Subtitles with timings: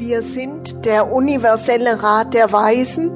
[0.00, 3.10] Wir sind der universelle Rat der Weisen.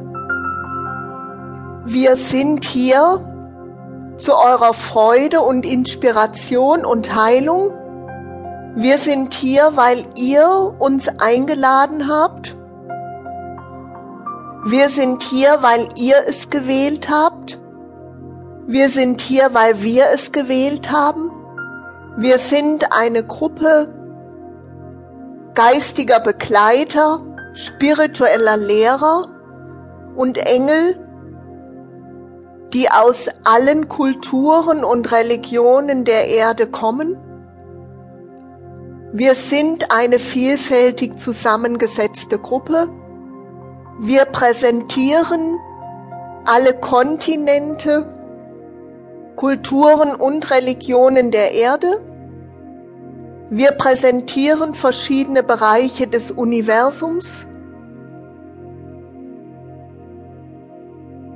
[1.87, 7.71] Wir sind hier zu eurer Freude und Inspiration und Heilung.
[8.77, 12.55] Wir sind hier, weil ihr uns eingeladen habt.
[14.67, 17.59] Wir sind hier, weil ihr es gewählt habt.
[18.67, 21.31] Wir sind hier, weil wir es gewählt haben.
[22.19, 24.04] Wir sind eine Gruppe
[25.55, 27.21] geistiger Begleiter,
[27.55, 29.29] spiritueller Lehrer
[30.17, 30.99] und Engel,
[32.73, 37.17] die aus allen Kulturen und Religionen der Erde kommen.
[39.13, 42.89] Wir sind eine vielfältig zusammengesetzte Gruppe.
[44.01, 45.57] Wir präsentieren
[46.45, 48.13] alle Kontinente,
[49.37, 52.01] Kulturen und Religionen der Erde.
[53.51, 57.47] Wir präsentieren verschiedene Bereiche des Universums.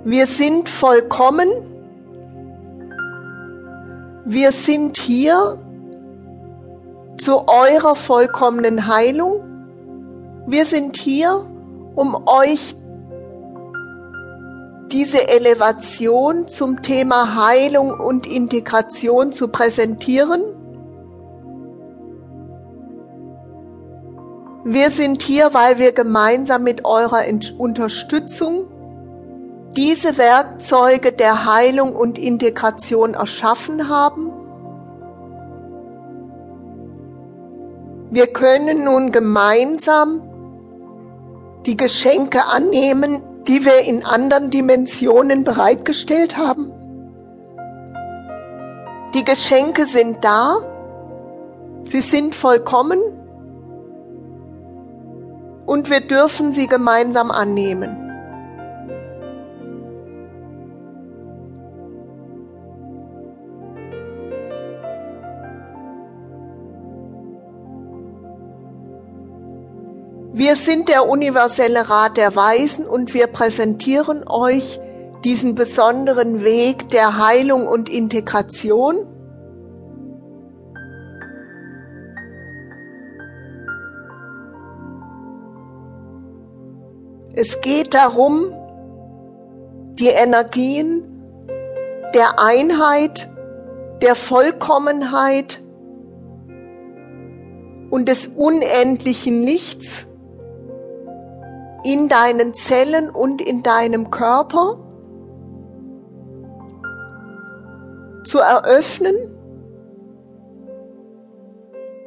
[0.05, 1.49] Wir sind vollkommen.
[4.25, 5.59] Wir sind hier
[7.19, 9.45] zu eurer vollkommenen Heilung.
[10.47, 11.47] Wir sind hier,
[11.95, 12.75] um euch
[14.91, 20.58] diese Elevation zum Thema Heilung und Integration zu präsentieren.
[24.65, 27.23] Wir sind hier, weil wir gemeinsam mit eurer
[27.59, 28.67] Unterstützung
[29.77, 34.33] diese Werkzeuge der Heilung und Integration erschaffen haben.
[38.11, 40.23] Wir können nun gemeinsam
[41.67, 46.73] die Geschenke annehmen, die wir in anderen Dimensionen bereitgestellt haben.
[49.15, 50.57] Die Geschenke sind da,
[51.89, 52.99] sie sind vollkommen
[55.69, 57.95] und wir dürfen sie gemeinsam annehmen.
[70.33, 74.81] Wir sind der universelle Rat der Weisen und wir präsentieren euch
[75.25, 79.18] diesen besonderen Weg der Heilung und Integration.
[87.41, 88.53] Es geht darum,
[89.95, 91.05] die Energien
[92.13, 93.31] der Einheit,
[94.03, 95.63] der Vollkommenheit
[97.91, 100.09] und des unendlichen Lichts
[101.85, 104.81] in deinen Zellen und in deinem Körper
[108.25, 109.15] zu eröffnen.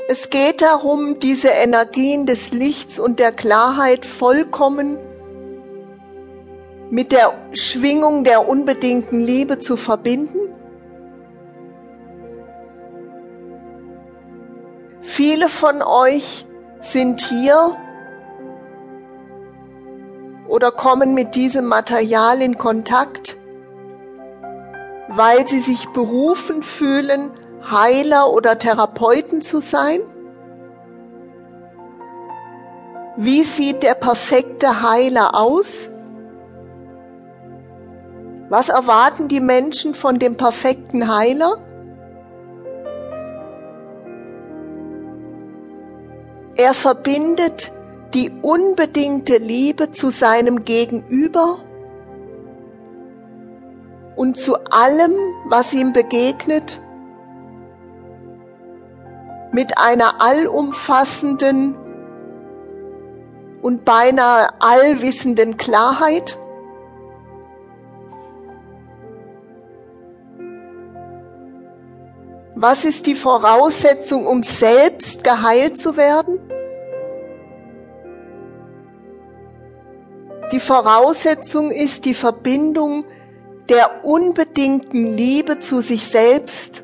[0.09, 4.97] Es geht darum, diese Energien des Lichts und der Klarheit vollkommen
[6.91, 10.37] mit der Schwingung der unbedingten Liebe zu verbinden.
[14.99, 16.45] Viele von euch
[16.81, 17.77] sind hier
[20.49, 23.37] oder kommen mit diesem Material in Kontakt,
[25.07, 27.31] weil sie sich berufen fühlen,
[27.69, 30.01] Heiler oder Therapeuten zu sein?
[33.15, 35.90] Wie sieht der perfekte Heiler aus?
[38.51, 41.55] Was erwarten die Menschen von dem perfekten Heiler?
[46.57, 47.71] Er verbindet
[48.13, 51.59] die unbedingte Liebe zu seinem Gegenüber
[54.17, 55.13] und zu allem,
[55.45, 56.81] was ihm begegnet,
[59.53, 61.77] mit einer allumfassenden
[63.61, 66.37] und beinahe allwissenden Klarheit.
[72.55, 76.39] Was ist die Voraussetzung, um selbst geheilt zu werden?
[80.51, 83.05] Die Voraussetzung ist die Verbindung
[83.69, 86.83] der unbedingten Liebe zu sich selbst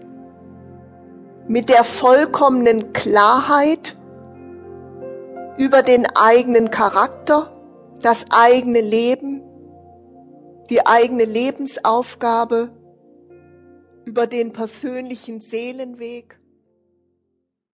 [1.49, 3.97] mit der vollkommenen Klarheit
[5.57, 7.51] über den eigenen Charakter,
[8.01, 9.41] das eigene Leben,
[10.69, 12.69] die eigene Lebensaufgabe,
[14.07, 16.39] über den persönlichen Seelenweg